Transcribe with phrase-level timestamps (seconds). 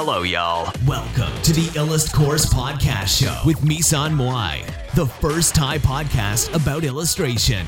[0.00, 0.70] Hello, y'all.
[0.86, 4.54] Welcome to the Illust Course Podcast Show with Misan Moai,
[4.94, 7.64] the first Thai podcast about illustration.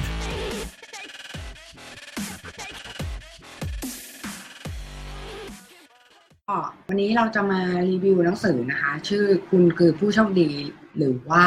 [6.49, 6.59] ก็
[6.89, 10.51] วันนี้เราจะมารีวิวหนังสือนะคะ ชื่อคุณคือผู้โชคดี
[10.97, 11.47] หรือว่า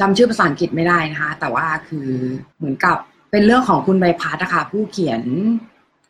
[0.00, 2.08] จำชื่อภาษาอังกฤษไม่ได้นะคะ แต่ว่าคือ
[2.58, 2.96] เหมือนกับ
[3.30, 5.22] เป็นเรื่องของคุณใบพัดนะคะผู้เขียน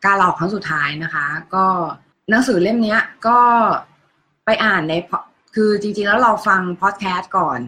[0.05, 1.65] การหลอกครั้งสุดท้ายนะคะ ก็
[2.29, 3.39] หนังสือเล่มนี้ก็
[4.45, 5.19] ไปอ่านในพอ
[5.55, 7.59] คือจริงๆแล้วเราฟังพอดแคสต์ก่อน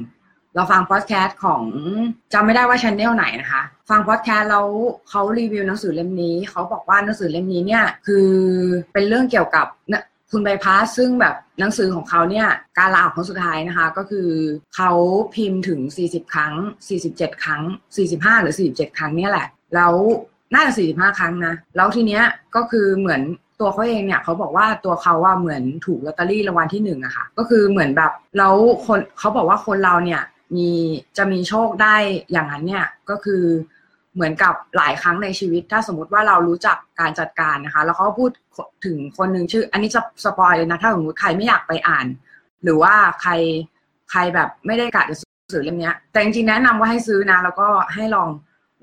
[0.55, 1.63] เราฟังพอดแคสต์ของ
[2.33, 4.67] จำไม่ได้ว่าช anel ไหนนะคะ ฟังพอดแคสต์แล้ว
[5.09, 8.29] เขารีวิวหนังสือเล่มนี้เขาบอกว่าหนังสือเล่มนี้เนี่ยคือ
[8.93, 9.67] เป็นเรื่องเกี่ยวกับ
[10.31, 14.29] คุณใบพัดซึ่งแบบหนังสือของเขาเนี่ยการลาออกครั้งสุดท้ายนะคะ ก็คือ
[14.75, 14.91] เขา
[15.35, 16.53] พิมพ์ถึง 40 ครั้ง
[16.99, 17.61] 47 ครั้ง
[18.03, 19.93] 45 หรือ 47 ครั้งเนี่ยแหละ แล้ว
[20.53, 22.23] น่าจะ45 ครั้งนะ แล้วทีเนี้ย
[22.55, 23.21] ก็คือเหมือน
[23.59, 30.21] ตัวเขาเองเนี่ยเขาบอกว่าตัวเขาว่าเหมือนถูกลอตเตอรี่รางวัลที่หนึ่งอะค่ะก็คือเหมือนแบบแล้วคนเขาบอกว่าคนเราเนี่ย
[30.55, 30.69] มี
[31.17, 31.95] จะมีโชคได้
[32.31, 33.43] อย่างนั้นเนี่ยก็คือ
[34.13, 38.31] เหมือนกับหลายครั้งในชีวิต ถ้าสมมติว่าเรารู้จักการจัดการนะคะ แล้วเขาพูด
[38.85, 42.05] ถึงคนหนึ่งชื่อ อันนี้จะสปอยเลยนะถ้าสมมติใครไม่อยากไปอ่าน
[42.63, 43.31] หรือว่าใคร
[44.11, 48.29] ใครแบบไม่ได้กะจะซื้อหนังสือเล่มเนี้ยแต่จริงๆแนะนำว่าให้ซื้อนะ แล้วก็ให้ลอง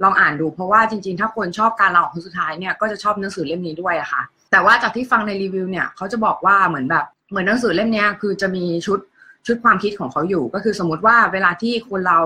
[0.02, 8.98] ลองอ่านดู เพราะว่าจริง ๆ ถ้าคนชอบการเล่าอองสุดท้ายเนี่ยก็จะชอบหนังสือเล่มนี้ด้วยอะค่ะ แต่ว่าจากที่ฟังในรีวิวเนี่ยเขาจะบอกว่าเหมือนแบบเหมือนหนังสือเล่มนี้คือจะมีชุด
[9.46, 12.20] ชุดความคิดของเขาอยู่ ก็คือสมมติว่าเวลาที่คนเรา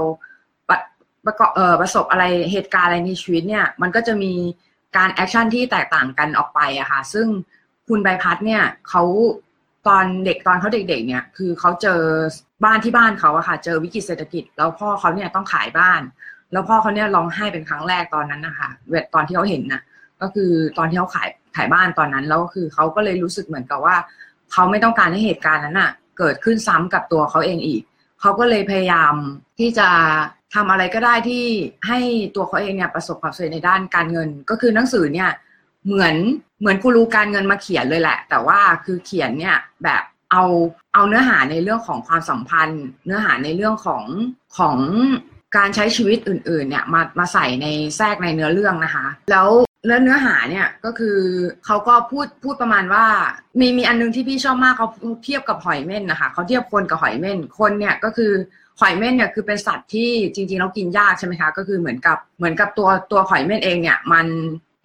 [1.27, 4.33] ประกอบเออประสบอะไรเหตุการณ์อะไรในชีวิตเนี่ยมันก็จะมี
[4.97, 7.27] การ action ที่แตกต่างกันออกไปอะค่ะ ซึ่ง
[7.89, 9.03] คุณใบพัดเนี่ยเขา
[9.87, 12.01] ตอนเด็กตอนเขาเด็ก ๆ เนี่ยคือเขาเจอ
[12.65, 16.01] บ้านที่บ้านเขาอะค่ะ เจอวิกฤตเศรษฐกิจ แล้วพ่อเขาเนี่ยต้องขายบ้าน
[16.53, 19.83] แล้วพ่อเขาเนี่ยร้องไห้เป็นครั้งแรกตอนนั้นนะคะเวทตอนที่เขาเห็นนะ
[20.23, 23.97] ก็คือตอนที่เขาขายขายบ้านตอนนั้นแล้วก็คือเขาก็เลยรู้สึกเหมือนกับว่า
[24.53, 27.83] เขาไม่ต้องการให้เหตุการณ์นั้นอะเกิดขึ้นซ้ำกับตัวเขาเองอีก
[28.21, 29.15] เขาก็เลยพยายาม
[29.59, 29.89] ที่จะ
[30.55, 31.45] ทำอะไรก็ได้ที่
[31.89, 31.99] ให้
[32.35, 35.31] ตัวเขาเองเนี่ยประสบความสำเร็จในด้านการเงิน ก็คือหนังสือเนี่ย
[35.87, 36.15] เหมือน
[36.61, 40.45] เหมือนกูรูการเงินมาเขียนเลยแหละ แต่ว่าคือเขียนเนี่ยแบบเอา
[40.95, 44.03] เอาเนื้อหาในเรื่องของความสัมพันธ์ เนื้อหาในเรื่องของ
[44.59, 44.77] ของ
[45.57, 47.67] การใช้ชีวิตอื่นๆเนี่ยมามาใส่ใน
[47.97, 49.49] แทรกในเนื้อเรื่องนะคะ แล้ว
[49.87, 51.19] แล้วเนื้อหาเนี่ยก็คือ
[51.67, 53.05] เขาก็พูดพูดประมาณว่า
[53.61, 54.89] มีมีอันนึงที่พี่ชอบมากเขา
[55.25, 58.33] เทียบกับหอยเม่นนะคะเขาเทียบคนกับหอยเม่นคนเนี่ยก็คือ
[58.81, 64.27] หอยเม่นเนี่ยคือเป็นสัตว์ที่จริงๆเรากินยากใช่ไหมคะก็คือเหมือนกับเหมือนกับตัวตัวหอยเม่นเองเนี่ยมัน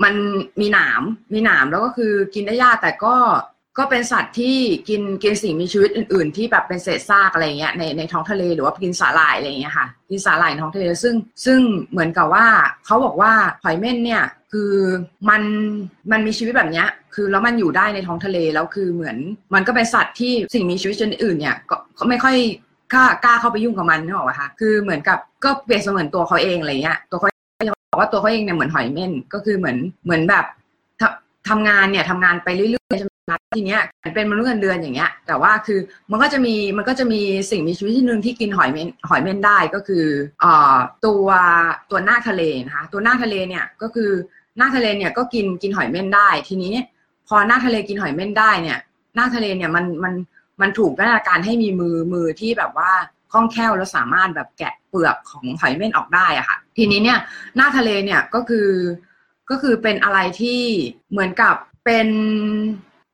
[0.03, 0.15] มัน
[0.61, 1.01] มีหนาม
[1.33, 3.15] มีหนามแล้วก็คือกินได้ยากแต่ก็
[3.79, 4.57] ก็เป็นสัตว์ที่
[4.90, 11.59] กินกินสิ่งมีชีวิตอื่น ๆ ที่แบบเป็นเศษซากอะไรเงี้ยในในท้องทะเลหรือว่ากินสาหร่ายอะไรเงี้ยค่ะกินสาหร่ายในท้องทะเลซึ่งซึ่ง
[11.91, 12.45] เหมือนกับว่า
[12.85, 13.31] เขาบอกว่า
[13.63, 14.72] หอยเม่นเนี่ยคือ
[15.29, 15.41] มัน
[16.12, 19.18] มันมีชีวิตแบบเนี้ยคือแล้วมันอยู่ได้ในท้องทะเลแล้วคือเหมือน
[19.53, 21.56] มันก็เป็นสัตว์ที่สิ่งมีชีวิตชนิดอื่นเนี่ย
[22.00, 22.35] ก็ไม่ค่อย
[22.94, 27.28] กล้ากล้าเข้าไปยุ่งกับมันนึกออกไหมคะคือเหมือนกับก็เปรียบเสมือนตัวเขาเองอะไรเงี้ยตัวเขา
[27.91, 30.45] บอกว่าตัวเขาเองเนี่ยเหมือนหอยเม่นก็คือเหมือนเหมือนแบบ
[31.01, 33.81] ทำทำงานเนี่ยทำงานไปเรื่อยๆ ใช่ไหมทีเนี้ย
[34.16, 35.79] เป็นมนุษย์เงินเดือนอย่างเงี้ย แต่ว่าคือ
[36.12, 40.06] มันก็จะมีมันก็จะมีสิ่งมีชีวิตที่หนึ่งที่กินหอยเม่นหอยเม่นได้ก็คือ
[40.41, 41.28] เอ่อตัว
[41.89, 44.12] ตัวหน้าทะเลนะคะตัวหน้าทะเลเนี่ยก็คือ
[44.57, 46.73] หน้าทะเลเนี่ยก็กินกินหอยเม่นได้ ทีนี้
[47.28, 48.79] พอหน้าทะเลกินหอยเม่นได้เนี่ย
[49.16, 50.13] หน้าทะเลเนี่ยมันมัน
[50.62, 52.91] มันถูกพัฒนาการให้มีมือมือที่แบบว่า
[53.31, 57.19] คล่องแคล่วแล้วสามารถแบบแกะเปลือกของหอยเม่นออกได้อะค่ะ ทีนี้เนี่ย
[57.56, 58.69] หน้าทะเลเนี่ยก็คือ
[59.50, 60.62] ก็คือเป็นอะไรที่
[61.12, 62.07] เหมือนกับเป็น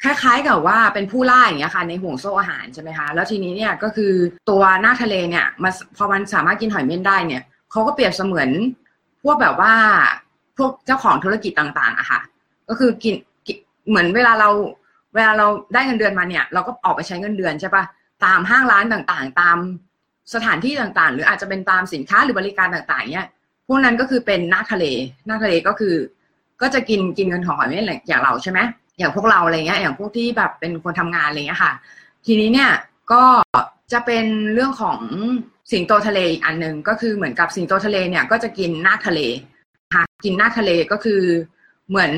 [0.04, 4.14] คล้ายๆกับว่าเป็นผู้ล่าอย่างเงี้ยค่ะในห่วงโซ่อาหารใช่ไหมคะแล้วทีนี้เนี่ยก็คือ
[4.50, 8.50] ตัวหน้าทะเลเนี่ยมาพอมันสามารถกินหอยเม่นได้เนี่ยเขาก็เปรียบเสมือน
[9.24, 9.74] พวกแบบว่า
[10.58, 12.20] พวกเจ้าของธุรกิจต่างๆอะค่ะ
[12.70, 13.14] ก็คือกิน
[13.90, 14.50] เหมือนเวลาเรา
[15.16, 17.84] เวลาเราได้เงินเดือนมาเนี่ย เราก็ออกไปใช้เงินเดือนใช่ปะ
[18.26, 19.58] ตามห้างร้านต่างๆ ตาม
[20.34, 23.28] สถานที่ต่างๆ หรืออาจจะเป็นตามสินค้าหรือบริการต่างๆ เนี่ย
[23.68, 24.86] พวกนั้นก็คือเป็นหน้าทะเล
[25.26, 25.96] หน้าทะเลก็คือ
[26.62, 28.60] ก็จะกินกินเงินของหอยเม่นอย่างเราใช่ไหม
[28.98, 31.74] อย่างพวกเราอะไรเงี้ยอย่างพวกที่แบบเป็นคนทำงานอะไรเงี้ยค่ะ
[32.26, 32.72] ทีนี้เนี่ย
[33.12, 33.24] ก็
[33.94, 35.00] จะเป็นเรื่องของ
[35.72, 39.20] สิงโตทะเลอีกอันหนึ่งก็คือเหมือนกับสิงโตทะเลเนี่ยก็จะกินหน้าทะเล
[39.96, 41.22] ค่ะกินหน้าทะเลก็คือ
[41.90, 42.12] เหมือน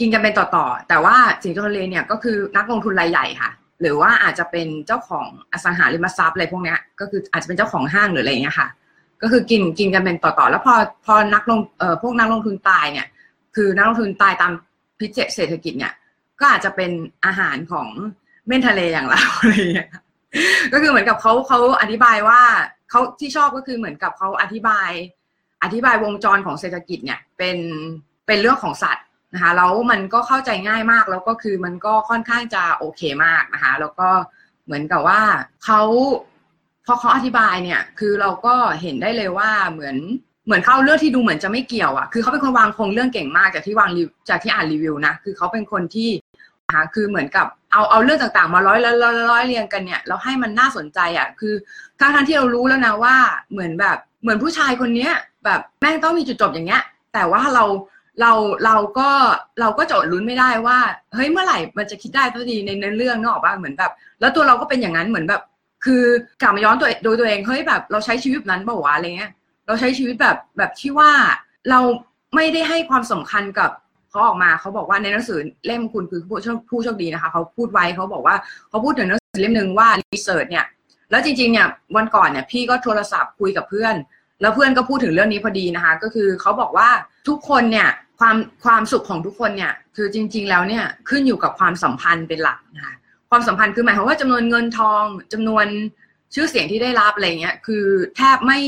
[0.00, 3.50] กินกันเป็นต่อๆ แต่ว่าสิงโตทะเลเนี่ยก็คือนักลงทุนรายใหญ่ค่ะ
[3.80, 8.68] หรือว่าอาจจะเป็นเจ้าของอสังหาริมทรัพย์อะไรพวกเนี้ยก็คืออาจจะเป็นเจ้าของห้างหรืออะไรเงี้ยค่ะ
[9.22, 10.74] ก็คือกินกินกันเป็นต่อๆ แล้วพอ
[11.04, 13.06] พอนักลงเอ่อพวกนักลงทุนตายเนี่ย
[13.56, 14.52] คือนักลงทุนตายตาม
[15.02, 15.94] พิจเศรษฐกิจเนี่ย
[16.40, 16.90] ก็อาจจะเป็น
[17.26, 17.88] อาหารของ
[18.46, 19.88] เม่นทะเลอย่างเราอะไรอย่างเงี้ย
[20.72, 22.40] ก็คือเหมือนกับเขาเขาอธิบายว่า
[22.90, 24.90] เขาที่ชอบก็คือเหมือนกับเขาอธิบาย
[25.62, 27.58] อธิบายวงจรของเศรษฐกิจเนี่ยเป็น
[28.26, 34.08] เป็นเรื่องของสัตว์นะคะแล้วมันก็เข้าใจง่ายมากแล้วก็คือมันก็ค่อนข้างจะโอเคมากนะคะแล้วก็
[34.64, 35.20] เหมือนกับว่า
[35.64, 35.82] เขา
[36.86, 39.96] พอเขาอธิบายเนี่ยคือเราก็เห็นได้เลยว่าเหมือน
[40.46, 43.90] เหมือนเขาเรื่องที่ดูเหมือนจะไม่เกี่ยวอะ คือเขาเป็นคนวางโครงเรื่องเก่งมากจากที่วาง
[44.28, 46.10] จากที่อ่านรีวิวนะ คือเขาเป็นคนที่
[46.66, 48.96] นะคะคือเหมือนกับเอาเอาเรื่องต่างๆ มาร้อยร้อย
[49.30, 51.54] ร้อยเรียงกันเนี่ยแล้วให้มันน่าสนใจอะคือ
[52.00, 53.16] ทั้งทั้งที่เรารู้แล้วนะว่า
[53.52, 55.12] เหมือนแบบเหมือนผู้ชายคนเนี้ย
[55.44, 56.82] แบบแม่งต้องมีจุดจบอย่างเงี้ย
[57.14, 57.64] แต่ว่าเรา
[58.20, 58.32] เรา
[58.64, 59.10] เราก็
[59.60, 60.78] เราก็จดลุ้นไม่ได้ว่า
[61.14, 65.42] เฮ้ยเมื่อไหร่มันจะคิดได้ทันทีในในเรื่องนอกบ้างเหมือนแบบ แล้วตัวเราก็เป็นอย่างนั้นเหมือนแบบ
[65.84, 66.02] คือ
[66.42, 69.30] กลับมาย้อนตัวโดยตัวเองเฮ้ยแบบเราใช้ชีวิตนั้นเปล่าวะอะไรเงี้ย
[69.66, 71.10] เราใช้ชีวิตแบบแบบที่ว่า
[71.70, 71.80] เรา
[72.34, 73.70] ไม่ได้ให้ความสำคัญกับ
[74.10, 78.36] เขาออกมาเขาบอกว่าในหนังสือเล่มคุณคือผู้โชคผู้โชคดีนะคะเขาพูดไว้เขาบอกว่า
[78.68, 80.66] เขาพูดถึงหนังสือเล่มหนึ่งว่ารีเสิร์ชเนี่ย
[81.10, 81.66] แล้วจริงๆเนี่ย
[81.96, 83.94] วันก่อนเนี่ยพี่ก็โทรศัพท์คุยกับเพื่อน
[84.40, 86.88] แล้วเพื่อนก็พูดถึงเรื่องนี้พอดีนะคะ ก็คือเขาบอกว่า
[87.28, 87.88] ทุกคนเนี่ย
[88.18, 92.94] ความความสุขของทุกคนเนี่ยคือจริง ๆ แล้วเนี่ยขึ้นอยู่กับความสัมพันธ์เป็นหลักนะคะ
[93.30, 95.66] ความสัมพันธ์คือหมายความว่าจำนวนเงินทองจำนวน
[96.34, 97.84] ชื่อเสียงที่ได้รับอะไรเงี้ยคือ
[98.16, 98.60] แทบไม่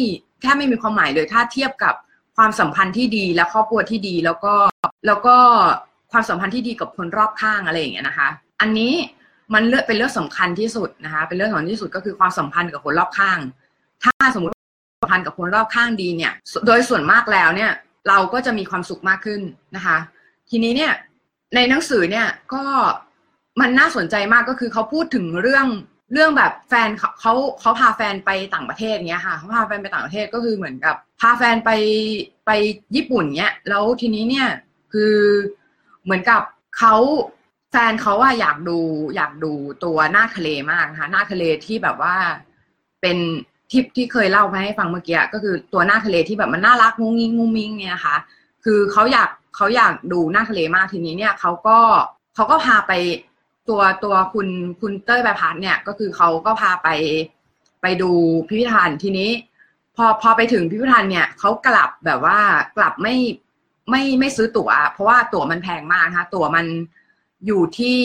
[0.44, 1.94] แทบไม่มีความหมายเลยถ้าเทียบกับ
[2.37, 4.55] ความสัมพันธ์ที่ดีและครอบครัวที่ดี แล้วก็
[5.06, 5.37] แล้วก็
[6.12, 8.29] ความสัมพันธ์ที่ดีกับคนรอบข้างอะไรอย่างเงี้ยนะคะ
[8.61, 8.93] อันนี้
[9.55, 13.38] มันเลือกเป็นเรื่องสำคัญที่สุดนะคะ เป็นเรื่องสำคัญที่สุดก็คือความสัมพันธ์กับคนรอบข้าง
[14.05, 14.55] ถ้าสมมติ
[15.00, 16.32] สัมพันธ์กับคนรอบข้างดีเนี่ย
[16.67, 17.70] โดยส่วนมากแล้วเนี่ย
[18.08, 19.41] เราก็จะมีความสุขมากขึ้น
[19.76, 19.96] นะคะ
[20.50, 20.93] ทีนี้เนี่ย
[21.55, 22.64] ในหนังสือเนี่ยก็
[23.61, 25.67] มันน่าสนใจมากก็คือเขาพูดถึงเรื่อง
[26.12, 31.71] เรื่องแบบแฟนเขาเขาเขาพาแฟนไปต่างประเทศเนี้ยค่ะเขาพาแฟนไปต่างประเทศก็คือเหมือนกับ พาแฟนไป
[32.47, 32.51] ไป
[32.97, 34.49] ญี่ปุ่นเนี้ยแล้วทีนี้เนี่ย
[34.93, 35.15] คือ
[36.05, 36.43] เหมือนกับ
[36.79, 36.95] เขา
[37.71, 38.79] แฟนเขาว่าอยากดู
[39.17, 39.53] อยากดู
[39.85, 42.15] ตัวหน้าทะเลมากนะคะหน้าทะเลที่แบบว่า
[43.01, 43.19] เป็น
[43.71, 48.17] ที่ที่เคยเล่ามาให้ฟังเมื่อกี้ก็คือตัวหน้าทะเลที่แบบมันน่ารักงุ้งงิ้งงุ้งมิงเนี่ยนะคะ
[48.65, 51.79] คือเขาอยากเขาอยากดูหน้าทะเลมากทีนี้เนี่ยเขาก็
[52.35, 52.93] เขาก็พาไป
[53.69, 54.49] ตัวตัวคุณ
[54.81, 56.88] คุณเต้ยใบพัดเนี่ยก็คือเขาก็พาไป
[57.82, 58.11] ไปดู
[58.49, 59.31] พิพิธภัณฑ์ทีนี้
[59.96, 62.38] พอพอไปถึงพิพิธภัณฑ์เนี่ยเขากลับแบบว่า
[62.76, 63.14] กลับไม่
[63.90, 66.66] ไม่ไม่ซื้อตั๋ว เพราะว่าตั๋วมันแพงมากนะคะตั๋วมัน
[67.46, 67.96] อยู่ที่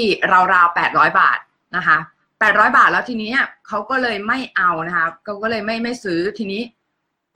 [0.54, 1.40] ราวๆแปดร้อยบาท
[1.76, 1.98] นะคะ
[2.40, 3.32] แปดร้อยบาทแล้วทีนี้
[3.68, 6.62] เขาก็เลยไม่เอานะคะเขาก็เลยไม่ไม่ซื้อทีนี้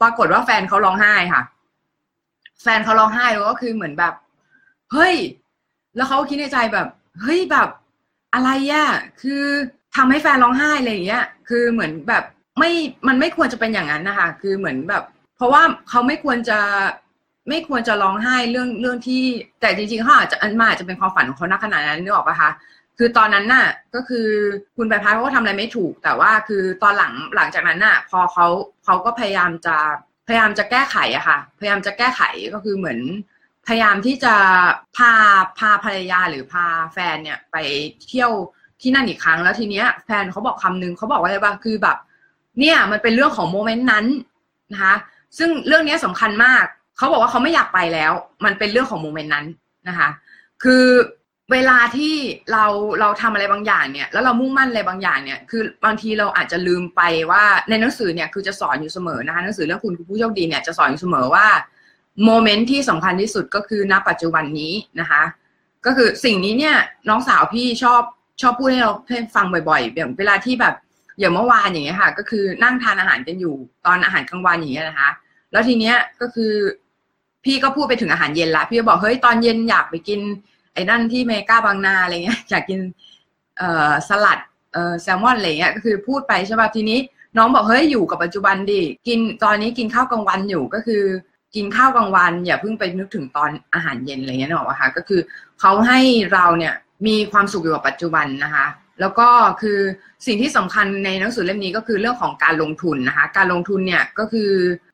[0.01, 1.41] ปรากฏว่าแฟนเขาร้องไห้ค่ะ
[2.63, 4.13] แฟนเขาร้องไห้แล้วก็คือเหมือนแบบ
[4.91, 5.15] เฮ้ย
[5.95, 6.87] แล้วเขาคิดในใจแบบ
[7.21, 7.69] เฮ้ยแบบ
[8.33, 8.89] อะไรอะ
[9.21, 9.43] คือ
[9.95, 12.23] ทำให้แฟนร้องไห้อะไรอย่างเงี้ย คือเหมือนแบบ
[12.59, 12.71] ไม่
[13.07, 15.03] มันไม่ควรจะเป็นอย่างนั้นนะคะ คือเหมือนแบบ
[15.37, 16.59] เพราะว่าเขาไม่ควรจะ
[17.49, 19.23] ไม่ควรจะร้องไห้เรื่องเรื่องที่
[19.61, 22.51] แต่จริงๆเขาอาจจะอันมาอาจจะเป็นความฝันของเขาณขณะนั้นนึกออกปะคะ
[22.97, 24.27] คือตอนนั้นน่ะ ก็คือ
[24.77, 28.47] คุณไปพายเขาก็ทำอะไรไม่ถูก แต่ว่าคือตอนหลังหลังจากนั้นน่ะ พอเขา
[28.83, 29.77] เขาก็พยายามจะ
[30.27, 32.21] พยายามจะแก้ไขอะค่ะ พยายามจะแก้ไข
[32.53, 32.99] ก็คือเหมือน
[33.67, 34.35] พยายามที่จะ
[34.97, 35.13] พา
[35.59, 37.55] พาภรรยาหรือพาแฟนเนี่ยไป
[38.07, 38.31] เที่ยว
[38.81, 41.97] ที่นั่นอีกครั้งแล้วทีเนี้ยแฟนเขาบอกคำนึงเขาบอกว่าอะไรบ้างคือแบบ
[42.59, 44.05] เนี่ยมันเป็นเรื่องของ moment นั้น
[44.73, 44.95] นะคะ
[45.37, 46.63] ซึ่งเรื่องนี้สำคัญมาก
[46.97, 48.11] เขาบอกว่าเขาไม่อยากไปแล้ว
[48.45, 49.45] มันเป็นเรื่องของ moment นั้น
[49.87, 50.09] นะคะ
[50.63, 50.85] คือ
[51.51, 52.15] เวลาที่
[52.51, 52.65] เรา
[52.99, 57.01] เราทำอะไรบางอย่างเนี่ย แล้วเรามุ่งมั่นอะไรบางอย่างเนี่ย คือบางทีเราอาจจะลืมไป
[57.31, 61.47] ว่าในหนังสือเนี่ยคือจะสอนอยู่เสมอนะคะหนังสือเรื่องคุณผู้โชคดีเนี่ยจะสอนอยู่เสมอว่า
[62.25, 65.23] โมเมนต์ที่สำคัญที่สุดก็คือณปัจจุบันนี้นะคะ
[65.85, 66.75] ก็คือสิ่งนี้เนี่ย
[67.09, 68.01] น้องสาวพี่ชอบ
[68.41, 68.91] ชอบพูดให้เรา
[69.35, 70.75] ฟังบ่อยๆแบบเวลาที่แบบ
[71.19, 73.55] อย่างเมื่อวานอย่างเงี้ยค่ะ ก็คือนั่งทานอาหารกันอยู่
[73.85, 75.09] ตอนอาหารกลางวันอย่างเงี้ยนะคะ
[75.51, 76.53] แล้วทีเนี้ยก็คือ
[77.43, 80.19] พี่ก็พูดไปถึงอาหารเย็นละพี่ก็บอกเฮ้ยตอนเย็นอยากไปกิน
[80.73, 82.79] ไอ้นั่นที่เมกาบางนาอะไรเงี้ยอยากกิน
[83.57, 84.39] เอ่อสลัด
[84.73, 86.99] เอ่อแซลมอนอะไรเงี้ยก็คือพูดไปใช่ป่ะทีนี้
[87.37, 91.03] น้องบอกเฮ้ยอยู่กับปัจจุบันดิกินตอนนี้กินข้าวกลางวันอยู่ก็คือ
[91.55, 95.21] กินข้าวกลางวัน อย่าเพิ่งไปนึกถึงตอนอาหารเย็นอะไรเงี้ยหรอกค่ะก็คือ
[95.59, 95.99] เขาให้
[96.33, 96.73] เราเนี่ย
[97.07, 98.65] มีความสุขอยู่กับปัจจุบันนะคะ
[98.99, 99.27] แล้วก็
[99.61, 99.79] คือ
[100.25, 104.51] สิ่งที่สำคัญในหนังสือเล่มนี้ก็คือเรื่องของการลงทุนนะคะ การลงทุนเนี่ยก็คือ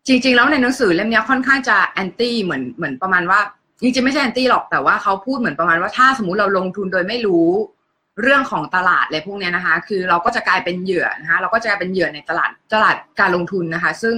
[0.08, 3.40] จริง ๆ แล้วในหนังสือเล่มนี้ค่อนข้างจะแอนตี้เหมือนเหมือนประมาณว่า
[3.82, 7.48] จริงๆไม่ใช่แอนตี้หรอกแต่ว่าเขาพูดเหมือนประมาณว่าถ้าสมมุติเราลงทุนโดยไม่รู้
[8.22, 14.16] เรื่องของตลาดอะไรพวกนี้นะคะ คือเราก็จะกลายเป็นเหยื่อนะคะ เราก็จะกลายเป็นเหยื่อในตลาดตลาดการลงทุนนะคะ ซึ่ง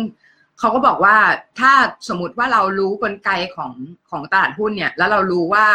[0.61, 1.15] เขาก็บอกว่า
[1.59, 1.71] ถ้า
[2.07, 3.71] สมมติว่าเรารู้กลไกของ
[4.09, 5.65] ของตลาดหุ้นเนี่ย แล้วเรารู้ว่า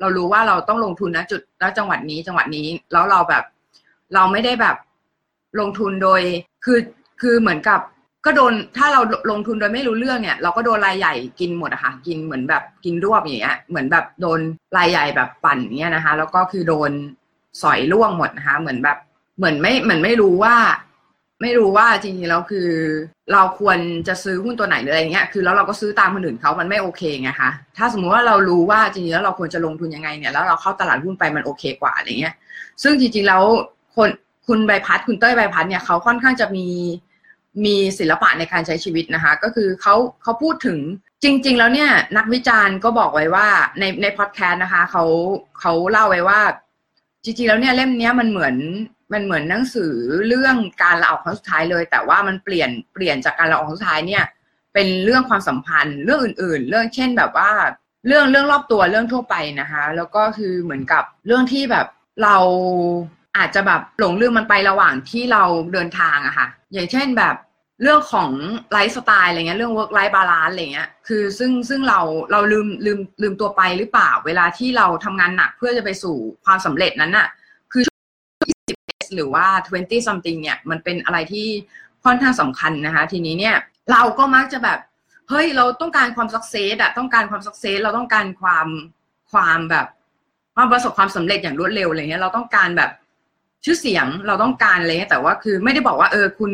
[0.00, 3.44] เรารู้ว่าเราต้องลงทุนนะจุดแล้วจังหวัดนี้จังหวัดนี้แล้วเราแบบ
[4.14, 4.76] เราไม่ได้แบบ
[5.60, 6.20] ลงทุนโดย
[6.64, 6.78] คือ
[7.20, 7.80] คือเหมือนกับ
[8.24, 14.40] ก็โดนถ้าเราลงทุนโดยไม่รู้เรื่องเนี่ย เราก็โดนรายใหญ่กินหมดอะค่ะกินเหมือนแบบกินรวบอย่างเงี้ยเหมือนแบบโดน
[14.76, 16.90] รายใหญ่แบบปั่นเงี้ยนะคะ แล้วก็คือโดน
[17.62, 18.98] สอยล่วงหมดนะคะ เหมือนแบบ
[19.38, 20.56] เหมือนไม่เหมือนไม่รู้ว่า
[21.40, 22.68] ไม่รู้ว่าจริงๆแล้วคือ
[23.32, 32.34] เราควรจะซื้อหุ้นตัวไหนหรืออะไรเงี้ยคือแล้วเราก็ซื้อตามคนอื่นเขามันไม่โอเคไงคะถ้าสมมุติว่าเรารู้ว่าจริงๆแล้วเราควรจะลงทุนยังไงเนี่ยแล้วเราเข้าตลาดหุ้นไปมันโอเคกว่าอะไรเงี้ย
[32.82, 33.42] ซึ่งจริงๆแล้ว
[33.94, 34.08] คน
[34.46, 36.66] คุณใบพัดคุณเต้ยใบพัดเนี่ยเขาค่อนข้างจะมี
[37.64, 40.78] มีศิลปะในการใช้ชีวิตนะคะ ก็คือเขาเขาพูดถึง
[41.22, 43.46] จริง ๆ แล้วเนี่ยนักวิจารณ์ก็บอกไว้ว่า
[43.78, 45.04] ในในพอดแคสต์นะคะเขา
[45.60, 46.40] เขาเล่าไว้ว่า
[47.24, 48.56] จริงๆแล้วเนี่ยเล่มนี้มันเหมือน
[49.12, 49.94] มันเหมือนหนังสือ
[50.28, 54.24] เรื่องการลาออกครั้งสุดท้ายเลย แต่ว่ามันเปลี่ยนเปลี่ยนจากการลาออกครั้งสุดท้ายเนี่ย
[54.74, 57.50] เป็นเรื่องความสัมพันธ์เรื่องอื่น ๆ เรื่องเช่นแบบว่า
[58.06, 61.86] เรื่องเรื่องรอบตัวเรื่องทั่วไปนะคะ แล้วก็คือเหมือนกับเรื่องที่แบบ
[62.22, 62.36] เรา
[63.36, 67.34] อาจจะแบบหลงลืมมันไประหว่างที่เราเดินทางอะค่ะ อย่างเช่นแบบ
[67.82, 68.30] เรื่องของ
[68.72, 72.00] ไลฟ์สไตล์อะไรเงี้ยเรื่อง work life balance อะไรเงี้ยคือซึ่งซึ่งเรา
[72.32, 77.28] เราลืมลืมลืมตัวไปหรือเปล่า เวลาที่เราทำงานหนักเพื่อจะไปสู่ความสำเร็จนั้นน่ะ
[77.72, 77.82] คือ
[78.48, 81.46] 20หรือว่า 20 something เนี่ยมันเป็นอะไรที่
[82.04, 83.56] ค่อนข้างสำคัญนะคะ ทีนี้เนี่ย
[83.92, 84.78] เราก็มักจะแบบ
[85.28, 88.68] เฮ้ยเราต้องการความสักเซสอะต้องการความสักเซสเราต้องการความ
[89.32, 89.86] ความแบบ
[90.56, 92.90] ความประสบความสำเร็จอย่างรวดเร็วอะไรเงี้ยเราต้องการแบบ
[93.64, 96.52] ชื่อเสียงเราต้องการอะไรเงี้ยแต่ว่าคือไม่ได้บอกว่าเออคุณ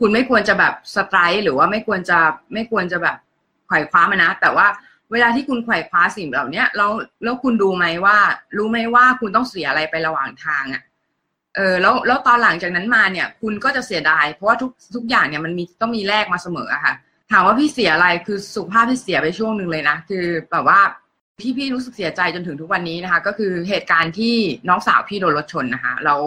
[0.00, 2.18] คุณไม่ควรจะแบบสไตร์หรือว่าไม่ควรจะ
[2.52, 3.16] ไม่ควรจะแบบ
[3.66, 4.66] ไขว่คว้ามันนะ แต่ว่า
[5.12, 6.92] เวลาที่คุณไขว่คว้าสิ่งเหล่านี้แล้ว
[7.24, 8.16] แล้วคุณดูไหมว่า
[8.56, 10.82] รู้ไหมว่าคุณต้องเสียอะไรไประหว่างทางอะ่ะ
[11.56, 16.94] เออแล้วแล้วตอนหลังจากนั้นมาเนี่ย คุณก็จะเสียดาย เพราะว่าทุกทุกอย่างเนี่ยมันมีต้องมีแลกมาเสมออะค่ะ
[17.30, 20.80] ถามว่าพี่เสียอะไรคือสุขภาพพี่เสียไปช่วงหนึ่งเลยนะ คือแบบว่า
[21.42, 24.34] ที่พี่รู้สึกเสียใจจนถึงทุกวันนี้นะคะ ก็คือเหตุการณ์ที่
[24.68, 26.22] น้องสาวพี่โดนรถชนนะคะแล้ว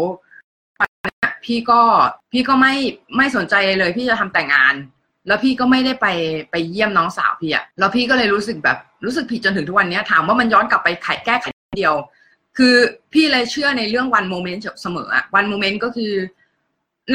[1.45, 1.81] พี่ก็
[2.31, 2.73] พี่ก็ไม่
[3.17, 4.75] ไม่สนใจเลย พี่จะทำแต่งงาน
[5.27, 6.07] แล้วพี่ก็ไม่ได้ไป
[6.51, 11.45] ไปเยี่ยมน้องสาวพี่อะแล้วพี่ก็เลยรู้สึกแบบรู้สึกผิดจนถึงทุกวันนี้ถามว่ามันย้อนกลับไปไขแก้ไข
[11.77, 11.95] เดียว
[12.57, 12.75] คือ
[13.13, 16.13] พี่เลยเชื่อในเรื่องวันโมเมนต์เสมอวันโมเมนต์ก็คือ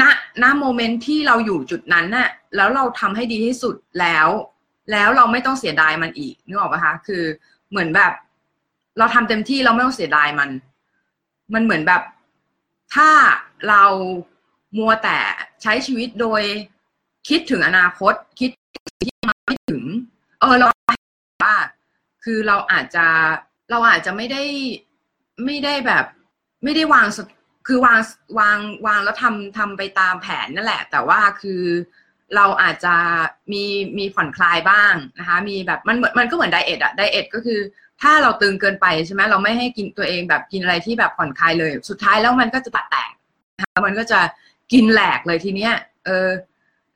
[0.01, 0.03] ณ
[0.43, 4.27] ณโมเมนต์ที่เราอยู่จุดนั้นน่ะแล้วเราทำให้ดีที่สุดแล้ว
[4.91, 7.23] แล้วเราไม่ต้องเสียดายมันอีกนึกออกปะคะคือ
[7.69, 8.11] เหมือนแบบ
[8.97, 10.49] เราทำเต็มที่เราไม่ต้องเสียดายมัน
[11.53, 12.01] มันเหมือนแบบ
[12.93, 13.09] ถ้า
[13.69, 13.83] เรา
[14.77, 15.19] มัวแต่
[15.61, 16.41] ใช้ชีวิตโดย
[17.29, 18.51] คิดถึงอนาคต คิด
[19.03, 19.83] ที่มาไม่ถึง
[20.39, 20.67] เออเรา
[21.43, 21.55] ว่า
[22.23, 23.07] คือเราอาจจะ
[23.69, 24.43] เราอาจจะไม่ได้
[25.45, 26.05] ไม่ได้แบบ
[26.63, 27.07] ไม่ได้วาง
[27.67, 27.99] คือวาง
[28.39, 31.63] วางวางแล้วทำทำไปตามแผนนั่นแหละ แต่ว่าคือ
[32.35, 32.95] เราอาจจะ
[33.51, 33.63] มี
[33.97, 37.59] มีผ่อนคลายบ้างนะคะ มีแบบมันมันก็เหมือนไดเอทอะไดเอทก็คือ
[38.01, 43.11] ถ้าเราตึงเกินไปใช่ไหมเราไม่ให้กินตัวเองแบบกินอะไรที่แบบผ่อนคลายเลย สุดท้ายแล้วมันก็จะตัดแตก
[43.59, 44.19] นะคะมันก็จะ
[44.73, 45.73] กินแหลกเลยทีเนี้ย
[46.05, 46.29] เออ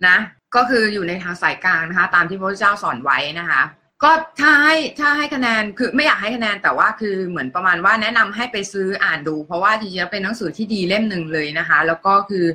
[0.07, 0.17] นะ
[0.55, 3.61] ก็คืออยู่ในทางสายกลางนะคะ ตามที่พระเจ้าสอนไว้นะคะ
[4.03, 12.45] ก็ถ้าให้ถ้าให้คะแนนคือไม่อยากให้คะแนนแต่ว่าคือเหมือนประมาณว่าแนะนำให้ไปซื้ออ่านดู เพราะว่าจริงๆเป็นหนังสือที่ดีเล่มหนึ่งเลยนะคะ แล้วก็คือ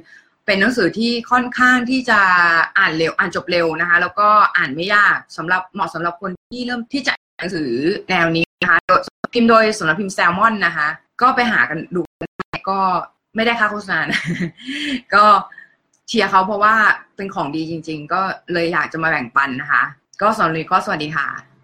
[0.46, 2.20] เป็นหนังสือที่ค่อนข้างที่จะ
[2.78, 7.12] อ่านเร็วอ่านจบเร็วนะคะ แล้วก็อ่านไม่ยากสำหรับเหมาะสำหรับคนที่เริ่มที่จะ
[7.44, 7.72] นังสือ
[8.08, 8.78] แนวนี้นะคะ
[9.34, 10.88] พิมพ์โดยสำนักพิมพ์แซลมอนนะคะ
[11.22, 12.02] ก็ไปหากันดู
[12.70, 12.78] ก็
[13.34, 13.98] ไม่ได้ค่าโฆษณา
[15.14, 15.24] ก็
[16.08, 16.74] เชียร์เขาเพราะว่า
[17.16, 18.20] เป็นของดีจริง ๆ ก็
[18.52, 19.82] เลยอยากจะมาแบ่งปันนะคะ
[20.22, 21.26] ก็สำหรับนี้ก็สวัสดีค่ะ